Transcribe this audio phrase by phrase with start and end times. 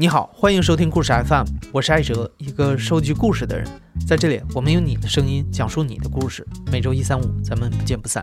[0.00, 3.68] 你好，欢迎收听故事 FM，我是艾哲，一个收集故事的人。
[4.06, 6.46] 在这里，我们用你的声音讲述你的故事。
[6.70, 8.22] 每周一、三、五，咱们不见不散。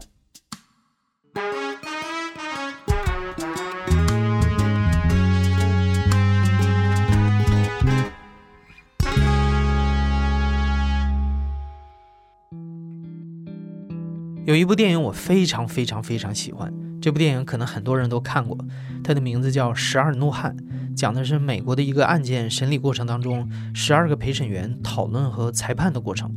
[14.45, 18.57] 有一部电影我非常非常非常喜欢，这部电影可能很多人都看过，
[19.03, 20.55] 它的名字叫《十二怒汉》。
[20.95, 26.33] 讲的是美国的一个案件审理过程当中，十二个陪审员讨论和裁判的过程。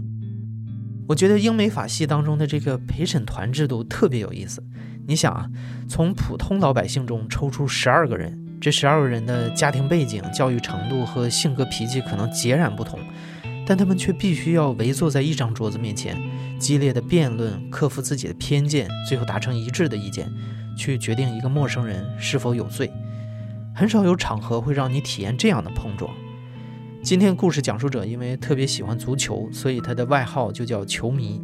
[1.07, 4.63] 我觉得英美法系当中的这个陪审团制度特别有意思。
[5.07, 5.49] 你想啊，
[5.89, 12.99] 从普通老百姓中抽出十二个人，这十二个人的家庭背景、教育程度和性格脾气可能截然不同，
[13.65, 16.21] 但他们却必须要围坐在一张桌子面前，
[16.59, 20.31] 激烈的辩论，克服自己的偏见，最后达成一致的意见，
[20.77, 22.93] 去决定一个陌生人是否有罪。
[23.79, 26.13] 很少有场合会让你体验这样的碰撞。
[27.01, 31.41] 今天故事讲述者因为特别喜欢足球，所以他的外号就叫“球迷”。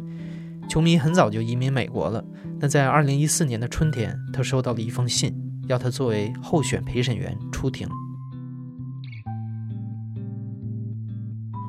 [0.67, 2.21] 球迷很早就移民美国了。
[2.59, 5.33] 那在二零一四年的春天，他收到了一封信，
[5.69, 7.87] 要他作为候选陪审员出庭。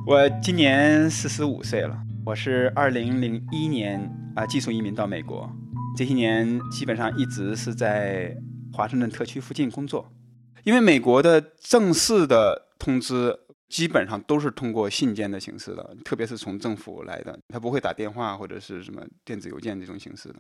[0.05, 5.49] 我今年四十五岁了，我是二零零一年啊技术移民到美国，
[5.97, 8.37] 这些年基本上一直是在
[8.73, 10.11] 华盛顿特区附近工作。
[10.67, 20.35] 因为美国的正式的通知基本上都是通过信件的形式的，特别是从政府来的，他不会打电话或者是什么电子邮件这种形式的。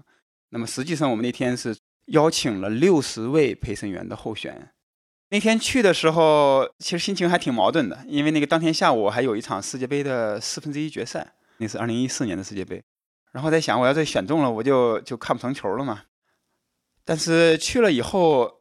[0.49, 4.69] 那么实际上我们那天是邀请了六十位陪审员的候选。
[5.31, 12.83] 那天去的时候，其实心情还挺矛盾的，因为那个当天下午还有一场世界杯的四分之一决赛，那是二零一四年的世界杯。
[13.31, 16.03] 然后在想，我要是选中了，我就就看不成球了嘛。
[17.05, 18.56] 但是去了以后。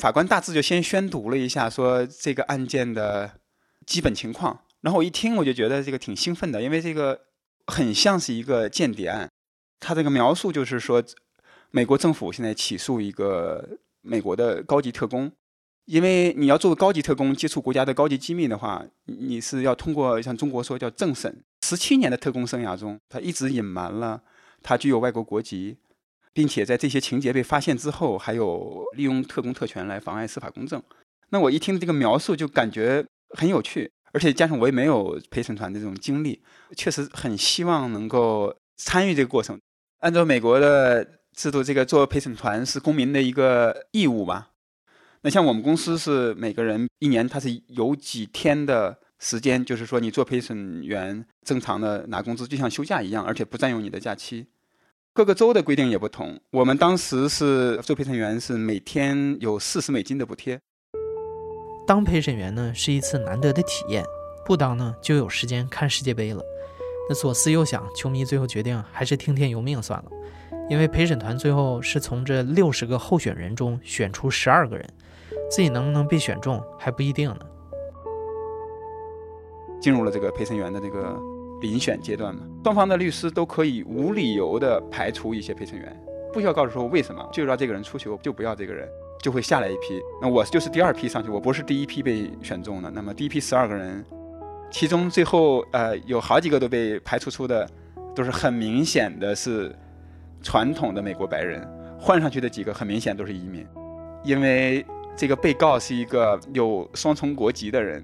[0.00, 3.30] 法官大致就先宣读了一下，说这个案件的
[3.86, 4.58] 基本情况。
[4.80, 7.20] 然后我一听，我就觉得这个挺兴奋的，因为这个
[7.66, 9.28] 很像是一个间谍案。
[9.78, 11.04] 他这个描述就是说，
[11.70, 15.30] 美国政府现在起诉一个美国的高级特工，
[15.84, 21.44] 因为你要作为高级特工接触国家的高级机密的话，你是要通过像中国说叫政审。
[21.60, 24.22] 十七年的特工生涯中，他一直隐瞒了
[24.62, 25.76] 他具有外国国籍。
[26.32, 30.82] 并且在这些情节被发现之后，还有利用特工特权来妨碍司法公正。
[31.30, 33.04] 那我一听这个描述，就感觉
[33.36, 36.42] 很有趣，而且加上我也没有陪审团的这种经历，
[36.76, 39.58] 确实很希望能够参与这个过程。
[40.00, 41.04] 按照美国的
[41.36, 44.50] 制度，这个做陪审团是公民的一个义务吧？
[45.22, 54.46] 那像我们公司是每个人一年他是有几天的时间，就是说你做陪审员正常的拿工资，就像休假一样，而且不占用你的假期。
[55.12, 56.38] 各个州的规定也不同。
[56.52, 60.58] 我们当时是做陪审员，是每天有四十美金的补贴。
[61.84, 64.04] 当陪审员呢，是一次难得的体验；
[64.46, 66.40] 不当呢，就有时间看世界杯了。
[67.08, 70.10] 那左思右想，球迷最后决定还是听天由命算了。
[70.68, 74.88] 因为陪审团最后是从这六十个候选人中选出十二个人，
[75.50, 77.40] 自己能不能被选中还不一定呢。
[79.80, 81.20] 进入了这个陪审员的这个。
[81.60, 88.88] 遴选阶段嘛，双方的律师都可以无理由的排除一些陪审员，不需要告诉说为什么，就让这个人出去，我就不要这个人，
[89.22, 90.00] 就会下来一批。
[90.22, 92.90] 那我就是第二批上去，我不是第一批被选中的。
[92.90, 94.04] 那么第一批十二个人，
[94.70, 97.68] 其中最后呃有好几个都被排除出的，
[98.14, 99.74] 都是很明显的是
[100.42, 101.66] 传统的美国白人，
[101.98, 103.66] 换上去的几个很明显都是移民，
[104.24, 104.84] 因为
[105.16, 108.02] 这个被告是一个有双重国籍的人。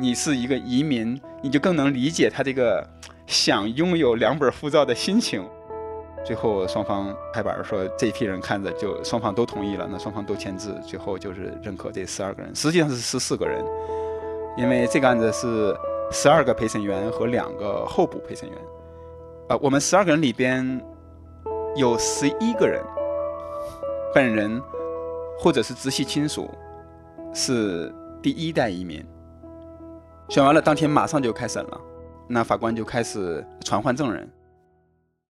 [0.00, 2.86] 你是一个移民，你就更能理解他这个
[3.26, 5.44] 想拥有两本护照的心情。
[6.24, 13.64] 最后双方拍板说，这一批人看着就双方都同意了，那双方都签字，最后就是认可这十二个人，实际上是十四个人，
[14.56, 15.76] 因为这个案子是
[16.12, 18.56] 十二个陪审员和两个候补陪审员。
[19.48, 20.80] 啊，我们十二个人里边
[21.74, 22.80] 有十一个人
[24.14, 24.62] 本人
[25.40, 26.48] 或者是直系亲属
[27.34, 29.04] 是第一代移民。
[30.28, 31.80] 选完了，当天马上就开审了，
[32.28, 34.30] 那法官就开始传唤证人。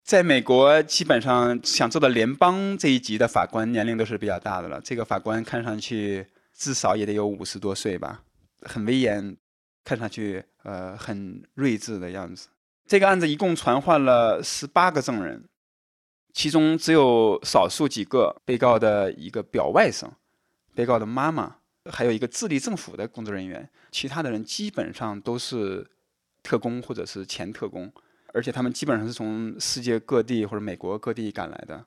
[0.03, 4.81] 在美国，基本上想做到联邦这一级的法官，年龄都是比较大的了。
[4.81, 8.23] 这个法官看上去至少也得有五十多岁吧，
[8.63, 9.37] 很威严，
[9.85, 12.49] 看上去呃很睿智的样子。
[12.87, 15.45] 这个案子一共传唤了十八个证人，
[16.33, 20.09] 其中只有少数几个被告的一个表外甥，
[20.75, 21.57] 被告的妈妈。
[21.91, 25.87] 还有一个智利政府的工作人员，其他的人基本上都是
[26.43, 27.93] 特工或者是前特工，
[28.33, 31.85] 而且他们基本上是从世界各地或者美国各地赶来的。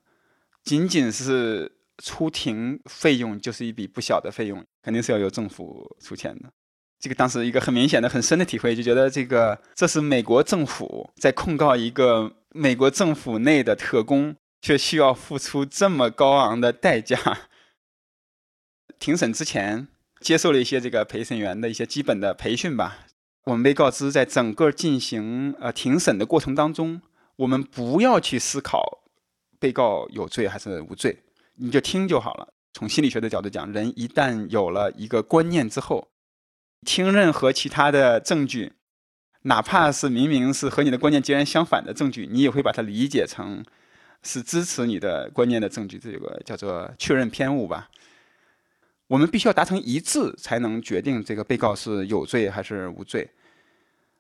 [0.63, 1.71] 仅仅是
[2.03, 6.51] 出庭费用就是一笔不小的费用，肯定是要由政府出钱的。
[7.00, 17.18] 这个当时一个很明显的、很深的体会，就觉得这个这是美国政府在控告一个美国政府内的特工，却需要付出这么高昂的代价。
[19.01, 19.88] 庭审之前
[20.19, 23.07] 接受了一些这个陪审员的一些基本的培训吧。
[23.45, 27.01] 我们被告知，在整个进行呃庭审的过程当中，
[27.38, 29.01] 我们不要去思考
[29.59, 31.18] 被告有罪还是无罪，
[31.56, 32.53] 你就听就好了。
[32.74, 36.09] 从心理学的角度讲，人一旦有了一个观念之后，
[36.86, 38.74] 听任何其他的证据，
[39.42, 43.65] 哪怕是明明是和你的观念截然相反的证据，你也会把它理解成
[44.21, 45.97] 是支持你的观念的证据。
[45.97, 47.89] 这个叫做确认偏误吧。
[49.12, 53.30] 我们必须要达成一致，才能决定这个被告是有罪还是无罪。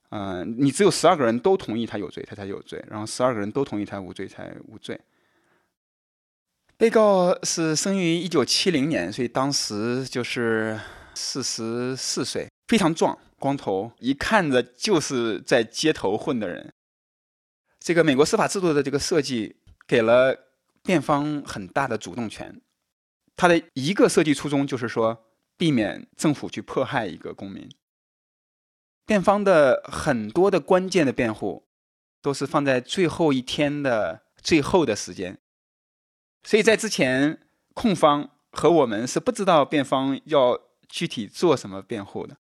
[0.09, 4.99] 嗯，你只有十二个人都同意他有罪，他才有罪；然后十二个人都同意他无罪，才无罪。
[6.75, 10.77] 被告是生于一九七零年，所以当时就是
[11.13, 16.69] 四十四岁，非常壮，光头，一看着就是在街头混的人。
[17.79, 19.55] 这个美国司法制度的这个设计
[19.87, 20.37] 给了
[20.83, 22.59] 辩方很大的主动权，
[23.41, 25.25] 他的一个设计初衷就是说，
[25.57, 27.67] 避免政府去迫害一个公民。
[29.03, 31.67] 辩方的很多的关键的辩护，
[32.21, 35.39] 都是放在最后一天的最后的时间。
[36.43, 37.39] 所以在之前，
[37.73, 42.37] 控方和我们是不知道辩方要具体做什么辩护的。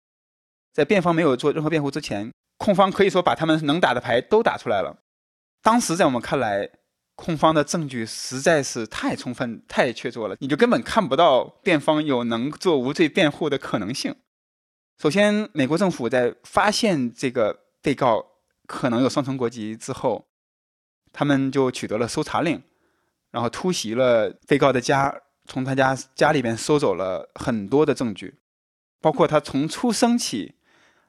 [0.75, 5.03] 在辩方没有做任何辩护之前，控方可以说把他们能打的牌都打出来了。
[5.63, 6.69] 当时在我们看来，
[7.21, 14.17] 控方的证据实在是太充分、太确凿了，你就根本看不到辩方有能做无罪辩护的可能性。
[14.99, 18.25] 首先，美国政府在发现这个被告
[18.67, 20.27] 可能有双重国籍之后，
[21.13, 22.63] 他们就取得了搜查令。
[23.31, 25.15] 然后突袭了被告的家，
[25.45, 28.39] 从他家家里边收走了很多的证据，
[28.99, 30.55] 包括他从出生起，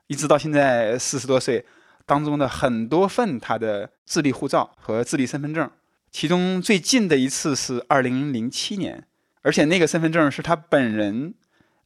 [0.08, 1.66] 一直到现在四十多岁
[2.06, 5.72] 当中的很多份他的智力护照和智力身份证。
[6.12, 9.08] 其中最近的一次是二零零七年，
[9.42, 11.34] 而且那个身份证是他本人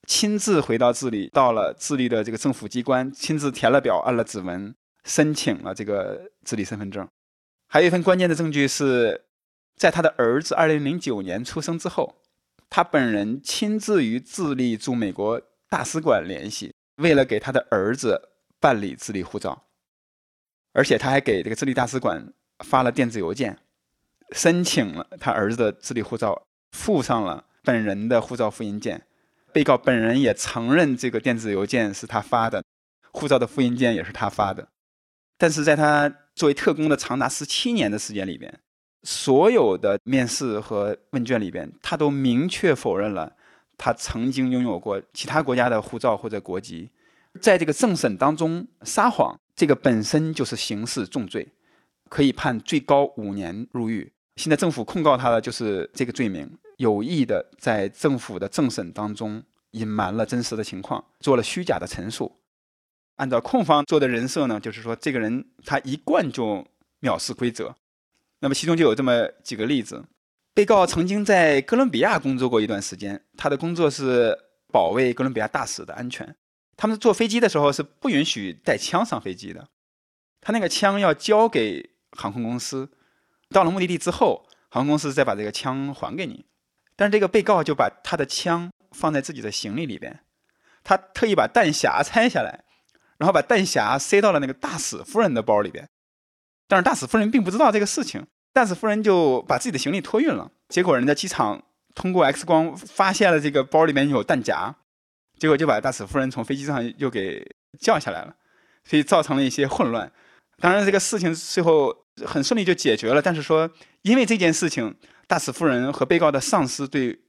[0.06, 7.08] 亲自回到智利，到了智利的这个政府机关，亲自填了表，按了指纹，申请了这个智力身份证。
[7.68, 9.22] 还有一份关键的证据是。
[9.78, 12.16] 在他的儿子二零零九年出生之后，
[12.70, 18.30] 他本人亲自与智利驻美国大使馆联系，为了给他的儿子
[18.62, 19.66] 办理智利护照，
[20.72, 22.32] 而且他还给这个智利大使馆
[22.64, 23.60] 发了电子邮件，
[24.32, 29.06] 申请了他儿子的智利护照，附上了本人的护照复印件。
[29.52, 32.64] 被告本人也承认这个电子邮件是他发的，
[33.12, 34.68] 护照的复印件也是他发的。
[35.38, 38.60] 但是在他作为特工的长达十七年的时间里边。
[39.08, 43.32] 所有的面试和问卷里边，他都明确否认了
[43.78, 46.90] 他曾经拥有过其他国家的护照或者国籍。
[47.40, 51.48] 在这个政审当中撒谎，这个本身就是刑事重罪，
[52.10, 54.12] 可以判最高五年入狱。
[54.36, 59.42] 现在政府控告他的就是这个罪名，有意的在政府的政审当中
[59.72, 62.36] 隐瞒了真实的情况，做了虚假的陈述。
[63.16, 66.66] 按照控方做的人设呢，就是说这个人他一贯就
[67.02, 67.74] 藐视规则。
[68.40, 70.04] 那么其中就有这么几个例子：
[70.54, 74.38] 被告曾经在哥伦比亚工作过一段时间，他的工作是
[74.70, 76.36] 保卫哥伦比亚大使的安全。
[76.76, 79.70] 他们坐飞机的时候是不允许带枪上飞机的，
[80.42, 82.90] 他那个枪要交给航空公司，
[83.50, 86.46] 到了目的地之后，航空公司再把这个枪还给你。
[86.96, 90.22] 但是这个被告就把他的枪放在自己的行李里边，
[90.84, 92.64] 他特意把弹匣拆下来，
[93.18, 95.88] 然后把弹匣塞到了那个大使夫人的包里边。
[96.68, 98.26] 但是大使夫人并不知道这个事情。
[98.54, 101.62] 大使夫人就把自己的行李托运了，结果人家机场
[101.94, 104.74] 通过 X 光发现了这个包里面有弹夹，
[105.38, 107.46] 结果就把大使夫人从飞机上又给
[107.78, 108.34] 叫下来了，
[108.86, 110.10] 所以造成了一些混乱。
[110.60, 111.96] 当然，这个事情最后
[112.26, 113.22] 很顺利就解决了。
[113.22, 113.70] 但是说，
[114.02, 114.96] 因为这件事情，
[115.28, 117.20] 大使夫人和被告的上司对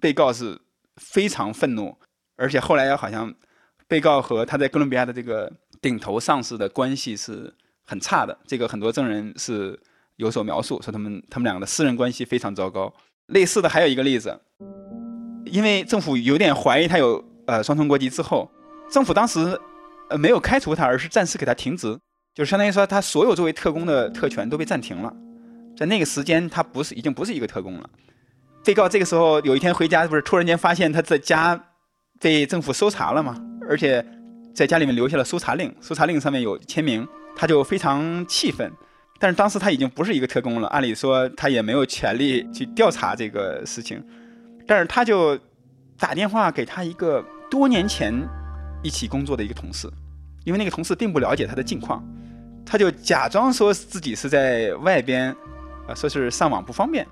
[0.00, 0.60] 被告是
[0.96, 1.96] 非常愤怒，
[2.36, 3.34] 而且后来好像
[3.88, 7.54] 被告和他在哥伦比亚的这个顶头上司的关系是
[7.84, 8.38] 很差的。
[8.46, 9.78] 这个很多证人是。
[10.18, 12.90] 有所描述，说他们他们两个的私人关系非常糟糕。
[13.26, 14.40] 类似的还有一个例子，
[15.44, 18.50] 因为政府有点怀疑他有呃双重国籍之后，
[18.90, 19.60] 政府当时
[20.08, 21.98] 呃没有开除他，而是暂时给他停职，
[22.36, 25.10] 就是相当于说他所有作为特工的特权都被暂停了。
[25.74, 27.90] 在那个时间，他不是已经不是一个特工了。
[28.62, 31.58] 被告这个时候有一天回家，不是突然间发现他在家
[32.20, 33.42] 被政府搜查了吗？
[33.66, 34.04] 而且
[34.54, 38.70] 在家里面留下了搜查令，搜查令上面有签名，他就非常气愤。
[39.18, 44.04] 但是当时他已经不是一个特工了，按理说他也没有权利去调查这个事情，
[44.66, 45.38] 但是他就
[45.98, 48.14] 打电话给他一个多年前
[48.82, 49.90] 一起工作的一个同事，
[50.44, 52.06] 因为那个同事并不了解他的近况，
[52.66, 55.30] 他就假装说自己是在外边，
[55.86, 57.06] 啊，说是上网不方便，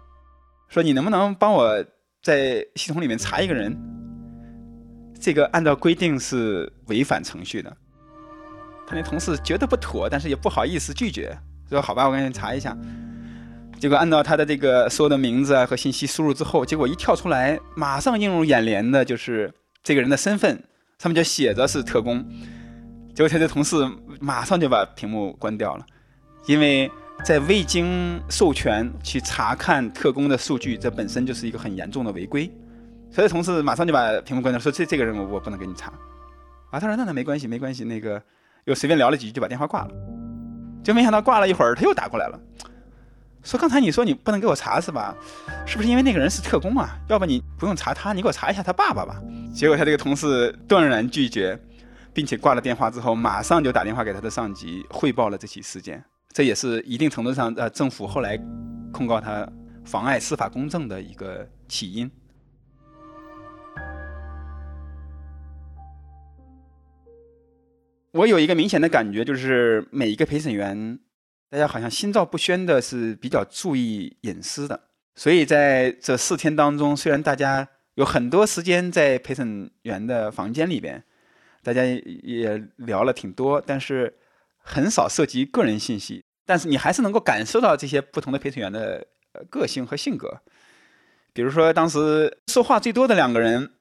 [0.69, 1.83] 说你能不能帮我
[2.21, 3.75] 在系统里面查一个人？
[5.21, 7.75] 这个按照规定是违反程序的。
[8.87, 11.39] 他那同事觉得不妥，但是也不好意思拒绝，
[11.71, 12.77] 说好吧，我给你查一下。
[13.79, 20.63] 结果按照他的这个所有的名字啊和信息输入之后，结果一跳出来，马上映入眼帘的就是这个人的身份，
[20.99, 22.25] 上面就写着是特工。
[23.15, 23.77] 结果他的同事
[24.21, 25.87] 马上就把屏幕关掉了，
[26.47, 26.91] 因为
[27.25, 32.51] 在未经授权去查看特工的数据，这本身就是一个很严重的违规。
[33.11, 35.93] 所以同事马上就把屏幕关掉，说这这个人我我不能给你查。
[36.71, 38.21] 啊，他说那那没关系没关系，那个
[38.65, 39.91] 又随便聊了几句就把电话挂了。
[40.83, 42.39] 就没想到挂了一会儿他又打过来了。
[43.45, 45.15] 说刚才你说你不能给我查是吧？
[45.65, 46.99] 是不是因为那个人是特工啊？
[47.09, 49.23] 要不你不用查他，你给我查一下他爸爸吧。
[49.55, 51.57] 结果他这个同事断然拒绝，
[52.15, 56.03] 并且挂了电话之后，马上就打电话给他的上级汇报了这起事件。
[56.33, 58.39] 这也是一定程度上呃政府后来
[58.93, 59.47] 控告他
[59.85, 62.09] 妨碍司法公正的一个起因。
[68.13, 71.01] 我有一个明显的感觉，就是每一个陪审员。
[71.51, 74.81] 大家好像心照不宣的是比较注意隐私的，
[75.15, 81.05] 所以在这四天当中，虽然大家有很多时间在陪审员的房间里边，
[81.65, 84.15] 大家也聊了挺多，但是
[84.59, 86.23] 很少涉及个人信息。
[86.47, 89.07] 但是你还是能够感受到这些不同的陪审员的
[89.51, 90.43] 个性和性格。
[91.33, 93.73] 比如说，当时说话最多的两个人，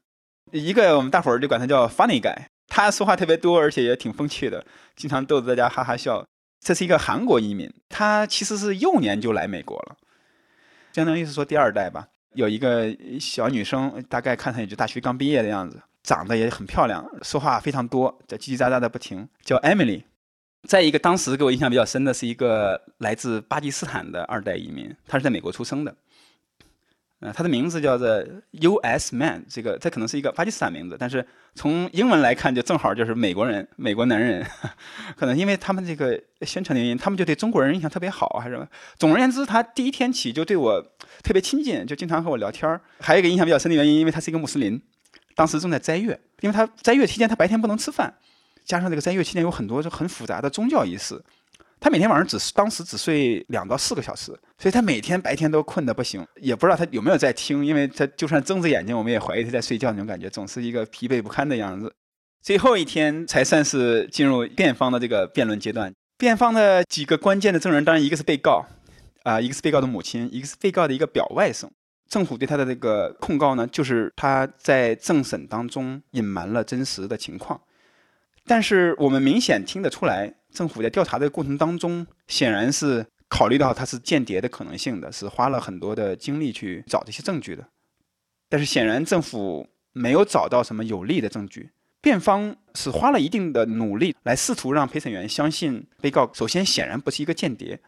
[0.52, 6.26] 一个我们大伙儿就管他叫 Funny Guy，他说话特别多，而且也挺风趣的，经常逗得大家哈哈笑。
[6.66, 9.98] 这是一个韩国移民，他其实是幼年就来美国了，
[10.94, 12.08] 相当于是说第二代吧。
[12.34, 20.04] 有一个小女生，大概看上去就大学刚毕业的样子，长得也很漂亮，说话非常多，叫叽叽喳喳的不停，叫 Emily。
[20.68, 25.96] 再一个，当时给我印象比较深的是一个来自巴基斯坦的二代移民，他是在美国出生的。
[27.20, 29.16] 呃，他的名字叫做 U.S.
[29.16, 34.46] Man，这个这可能是一个巴基斯坦名字，但是从英文来看，就正好就是美国人，美国男人。
[35.16, 38.68] 可能因为他们这个宣传的原因，他们就对中国人印象特别好，还是什么？
[38.98, 40.82] 总而言之，他第一天起就对我
[41.24, 44.82] 特别亲近，就经常和我聊天儿还有一个印象比较深的原因，因为他是一个穆斯林，
[45.36, 48.14] 当时正在斋月，因为他斋月期间他白天不能吃饭，
[48.66, 51.22] 加上这个斋月期间有很多就很复杂的宗教仪式。
[51.80, 61.94] 他每天晚上只当时只睡两到四个小时，所以他每天白天都困得不行，也不知道他有没有在听，因为他就算睁着眼睛，我们也怀疑他在睡觉那种感觉，总是一个疲惫不堪的样子。
[62.42, 65.92] 最后一天才算是进入辩方的这个辩论阶段。
[66.18, 68.66] 辩方的几个关键的证人，当然一个是被告，
[69.24, 71.68] 啊，一个是被告的母亲，一个是被告的一个表外甥。
[72.08, 77.60] 政府对他的这个控告呢，就是他在政审当中隐瞒了真实的情况。
[78.46, 80.34] 但是我们明显听得出来。
[80.54, 87.68] 政府在调查的过程当中，显然是考虑到他是间谍的可能性的，是花了很多的精力去找这些证据的。
[88.48, 91.72] 但是显然政府没有找到什么有力的证据。
[92.02, 97.80] 辩方是花了一定的努力来试图让陪审员相信被告首先显然不是一个间谍，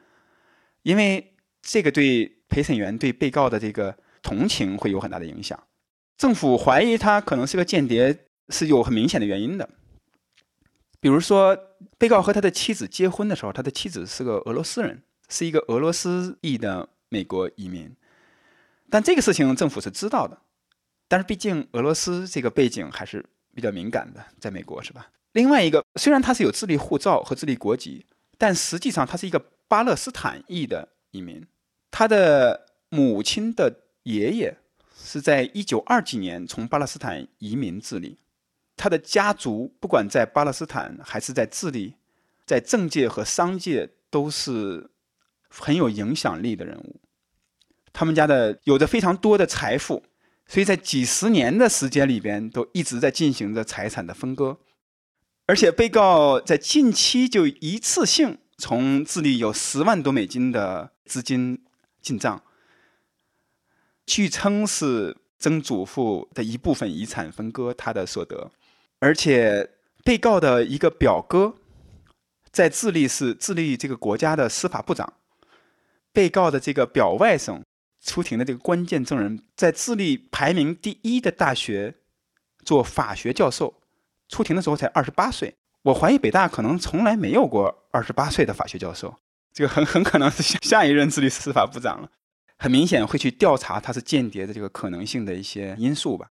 [0.81, 3.95] 因为这个对陪审员对被告的这个
[4.25, 5.57] 同情会有很大的影响。
[6.17, 9.69] 政府怀疑他可能是个间谍是有很明显的原因的。
[10.99, 11.55] 比如说，
[11.99, 17.95] 被告和他的妻子结婚的时候，他的妻子是个俄罗斯人，是一个俄罗斯裔的美国移民。
[18.89, 20.35] 但这个事情政府是知道的，
[21.07, 25.07] 但是毕竟俄罗斯这个背景还是比较敏感的，在美国是吧？
[25.33, 28.05] 另外一个，虽然他是有智利护照和智利国籍，
[28.39, 31.45] 但实际上他是一个巴勒斯坦裔的移民。
[31.91, 34.57] 他的母亲的爷爷
[34.97, 38.17] 是在一九二几年从巴勒斯坦移民智利。
[38.77, 41.95] 他的家族不管在巴勒斯坦还是在智利，
[42.45, 44.91] 在政界和商界都是
[45.47, 46.99] 很有影响力的人物。
[47.93, 50.03] 他们家的有着非常多的财富，
[50.45, 54.57] 所以在几十年的时间里边都一直在进行着财产的分割。
[55.47, 61.63] 而且被告在近期就一次性从智利有十万多美金的资金
[62.01, 62.43] 进账，
[64.05, 68.51] 据称是曾祖父的一部分遗产分割他的所得。
[68.99, 69.69] 而且，
[70.03, 71.55] 被告的一个表哥，
[72.51, 75.13] 在智利是智利这个国家的司法部长。
[76.13, 77.61] 被告的这个表外甥
[78.01, 81.95] 出庭的这个关键证人，在智利排名第一的大学
[82.63, 83.81] 做法学教授，
[84.29, 85.53] 出庭的时候才二十八岁。
[85.81, 89.13] 我怀疑北大可能从来没有过二十八岁的法学教授，
[89.51, 92.09] 这个很很可能是下一任智利司法部长了。
[92.57, 96.27] 很明显会去调查他是间谍的这个可能性的一些因素吧。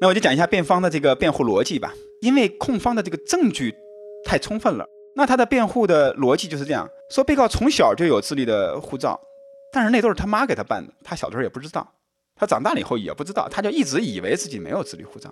[0.00, 1.92] 那我就讲一下辩方的这个辩护逻辑吧。
[2.20, 3.74] 因为控方的这个证据
[4.24, 9.20] 太充分了，那他的辩护的逻辑就是这样说：被告从小就有智利的护照，
[9.70, 11.86] 但是那都是他妈给他办的，他小的时候也不知道，
[12.34, 15.30] 他长大了以后也不知道，他就一直以为自己没有智利护照。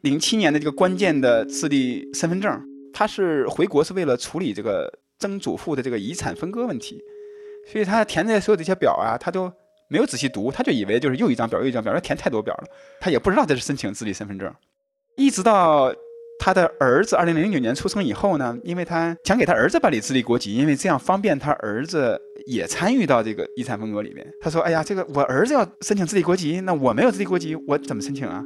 [0.00, 2.58] 零七年的这个关键的智利身份证，
[2.94, 7.02] 他是回国是为了处理这个曾祖父的这个遗产分割问题，
[7.70, 9.52] 所以他填的所有这些表啊，他都
[9.88, 12.64] 没有仔细读，他就以为就是又一张表又一张表，他填太多表了，
[13.00, 14.52] 他也不知道这是申请智利身份证。
[15.16, 15.92] 一直到
[16.38, 24.26] 他的儿子二零零九年出生以后呢，因为他想给他儿子办理智利国籍，因为这样方便他儿子也参与到这个遗产分割里面。
[24.40, 28.44] 他说：“哎呀，这个我儿子要申请智利国籍，那我没有智利国籍，我怎么申请啊？”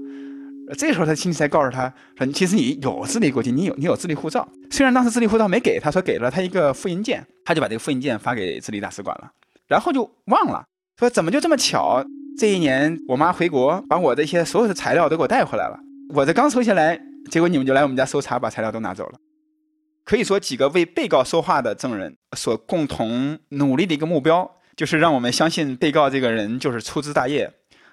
[0.76, 4.46] 这时候他亲戚才告诉他说：“其实你有智利国籍，你有你有智利护照。
[4.70, 9.30] 虽然当时智利护照没给他，说给了他一个复印件，他就把这个复印件发给智利大使馆了，
[9.66, 10.64] 然后就忘了。
[10.98, 12.04] 说怎么就这么巧？
[12.38, 15.78] 这一年我妈回国，把我这些所有的材料都给我带回来了。”
[16.14, 17.00] 我这刚收下来，
[17.30, 19.18] 结果你们就来我们家搜查，把材料都拿走了。
[20.04, 27.52] 可以说，几个为被告说话的证人所共同努力的一个目标，就是让我们相信被告这个人就是粗枝大叶，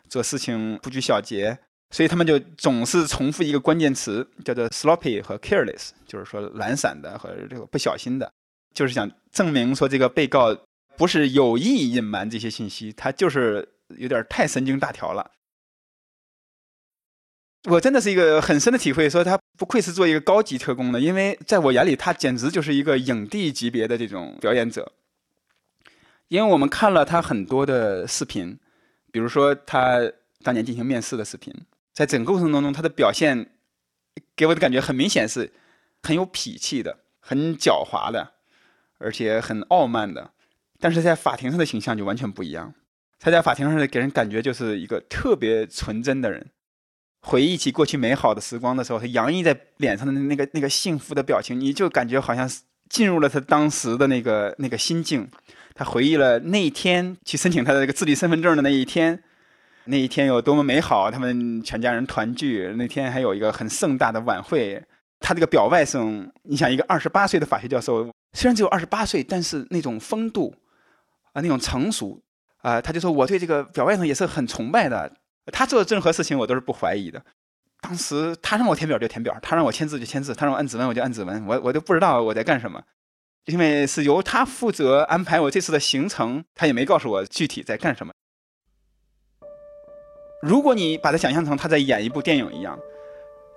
[0.10, 1.60] 做事情不拘小节。
[1.90, 8.32] 所以他们就总是重复一个关键词，叫做 sloppy 和 careless，就是说懒散的和这个不小心的，
[8.74, 10.56] 就是想证明说这个被告
[10.98, 13.68] 不是有意隐瞒这些信息，他就是
[13.98, 15.32] 有点太神经大条了。
[17.70, 24.94] 我真的是一个很深的体会，说他不愧是做一个高级特工的，因为在我眼里，他简直就是一个影帝级别的这种表演者。
[26.30, 28.58] 因为我们看了他很多的视频，
[29.12, 30.00] 比如说他
[30.44, 31.54] 当年进行面试的视频，
[31.98, 33.50] 在整个过程当中，他的表现
[34.36, 35.52] 给我的感觉很明显是
[36.04, 38.34] 很有脾气的、很狡猾的，
[39.00, 40.30] 而且很傲慢的。
[40.80, 42.72] 但是在法庭上的形象就完全不一样，
[43.18, 46.52] 他在法庭上给人感觉就是一个特别纯真的人。
[47.22, 55.28] 回忆起过去美好的时光的时候，他洋溢在脸上的那个那个幸福的表情，你就感觉好像是进入了他当时的那个那个心境。
[55.74, 59.24] 他回忆了那一天去申请他的这个智力身份证的那一天，
[59.88, 64.84] 那一天有多么美好，他们全家人团聚，那天还有一个很盛大的晚会。
[65.20, 70.54] 他这个表外甥，你想一个二十八岁的法学教授，虽然只有二十八岁，但是那种风度
[71.34, 72.22] 啊，那种成熟
[72.58, 75.12] 啊，他就说我对这个表外甥也是很崇拜的。
[75.52, 77.20] 他做任何事情，我都是不怀疑的。
[77.82, 82.82] 当时他让我填表就填表，他让我签字就签字，他让我按指纹我就按指纹，我我都不知道我在干什么，
[83.46, 88.14] 因为是由他负责安排我这次的行程，他也没告诉我具体在干什么。
[90.42, 92.78] 如果你把它想象成他在演一部电影一样，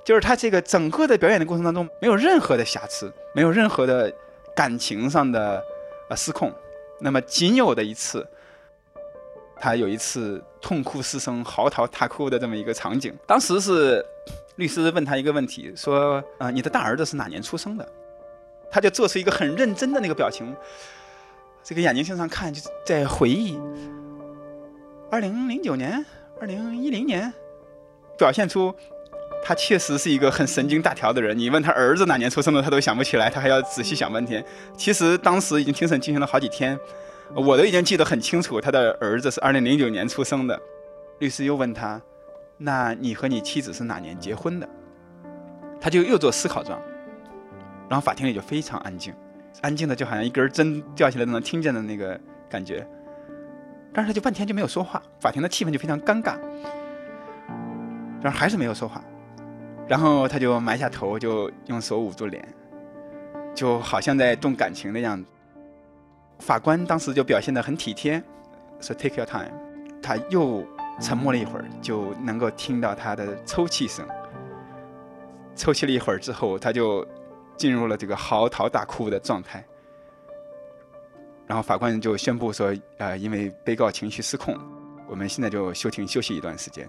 [0.05, 4.13] 就是他这个整个的表演的过程当中没有任何的瑕疵，没有任何的
[4.57, 5.63] 感情上的
[6.09, 6.53] 呃失控，
[7.01, 8.27] 那么仅有的一次。
[9.63, 13.15] 他有一次痛哭失声、嚎啕大哭的这么一个场景。
[13.27, 14.03] 当时是
[14.57, 17.87] 律师问他一个问题，说：“啊，你的大儿子是哪年出生的？”
[18.73, 20.57] 他就做出一个很认真的那个表情，
[21.63, 23.61] 这个眼睛向上看，就在回忆。
[25.11, 26.03] 二零零九年、
[26.41, 27.31] 二零一零年，
[28.17, 28.75] 表现出
[29.45, 31.39] 他确实是一个很神经大条的人。
[31.39, 34.43] 你问他儿子哪年出生的，他都想不起来，他还要仔细想半天。
[34.75, 36.79] 其实当时已经庭审进行了好几天。
[37.35, 40.59] 我都已经记得很清楚，他的儿子是二零零九年出生的。
[41.21, 42.01] 律师又问他
[42.59, 44.69] ：“那你和你妻子是哪年结婚的？”
[45.79, 46.81] 他就又做思考状，
[47.89, 49.15] 然后法庭里就非常安静，
[49.61, 52.85] 安静的就好像一根针掉下来都能听见的那个感觉。
[53.93, 56.37] 但是他就半天就没有说话，法庭的气氛就非常尴尬。
[58.23, 59.03] 然后还是没有说话，
[59.89, 62.47] 然后他就埋下头，就用手捂住脸，
[63.55, 65.29] 就好像在动感情的样子。
[66.39, 68.23] 法官当时就表现得很体贴，
[68.81, 69.51] 说 “Take your time”。
[70.03, 70.65] 他又
[71.01, 74.07] 沉默了一会儿，就能够听到他的抽泣声。
[75.55, 77.07] 抽泣了一会儿之后，他就
[77.57, 79.65] 进入了这个嚎啕大哭的状态。
[81.51, 84.57] 然后法官就宣布说：“呃，因为被告情绪失控，
[85.09, 86.89] 我们现在就休庭休息一段时间。”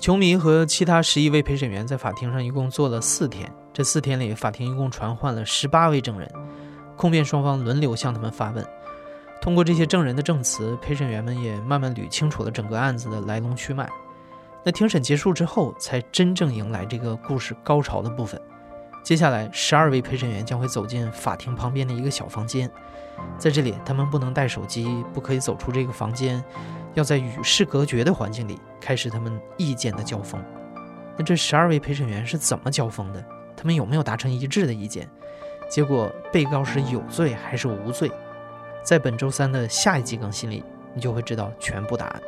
[0.00, 3.54] 球迷和其他十一位陪审员在法庭上一共坐了四天。
[3.74, 6.26] 这四天里，法庭一共传唤了十八位证人，
[6.96, 8.66] 控辩双方轮流向他们发问。
[9.42, 13.86] 通过这些证人的证词，陪审员们也慢慢捋清楚了整个案子的来龙去脉。
[14.64, 18.40] 那庭审结束之后，才真正迎来这个故事高潮的部分。
[19.02, 22.70] 接下来，十二位陪审员将会走进法庭旁边的一个小房间，
[23.36, 26.42] 在这里，他们不能带手机，不可以走出这个房间。
[26.94, 30.40] 要在与世隔绝的环境里开始他们意见的交锋。
[31.16, 33.24] 那这十二位陪审员是怎么交锋的？
[33.56, 35.08] 他们有没有达成一致的意见？
[35.68, 38.12] 结果被告是有罪还是无罪？
[38.84, 40.62] 在本周三的下一集更新里，
[40.94, 42.22] 你就会知道全部答案。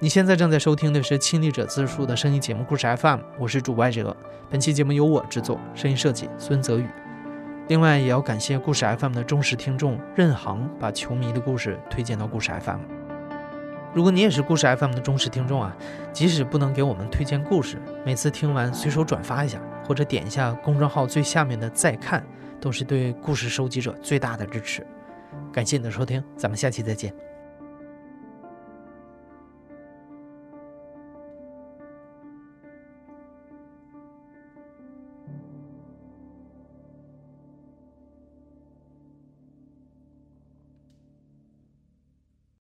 [0.00, 4.16] 你现在正在收听的是《亲历者自述》的声音节目故事 FM，我是主播哲。
[4.48, 6.86] 本期节目由我制作，声音设计孙泽宇。
[7.66, 12.78] 另外，也要感谢故事 FM 的忠实听众任航，把球迷的故事推荐到故事 FM。
[13.92, 15.76] 如果你也是故事 FM 的忠实听众啊，
[16.12, 22.24] 即使不能给我们推荐故事，每次听完随手转发一下，或者点一下公众号最下面的再看，
[22.60, 24.86] 都是对故事收集者最大的支持。
[25.52, 27.12] 感谢你的收听，咱们下期再见。